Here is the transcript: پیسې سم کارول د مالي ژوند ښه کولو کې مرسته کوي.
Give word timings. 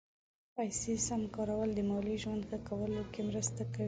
پیسې 0.55 0.93
سم 1.07 1.21
کارول 1.35 1.69
د 1.75 1.79
مالي 1.89 2.15
ژوند 2.23 2.41
ښه 2.49 2.57
کولو 2.69 3.01
کې 3.11 3.21
مرسته 3.29 3.61
کوي. 3.71 3.79